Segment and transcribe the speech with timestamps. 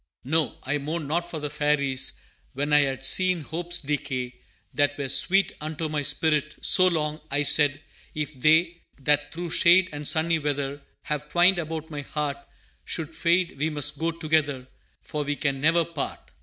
[0.23, 2.13] No; I mourned not for the Fairies
[2.53, 4.33] When I had seen hopes decay,
[4.73, 7.79] That were sweet unto my spirit So long; I said,
[8.15, 12.37] 'If they, That through shade and sunny weather Have twined about my heart,
[12.83, 14.67] Should fade, we must go together,
[15.03, 16.31] For we can never part!'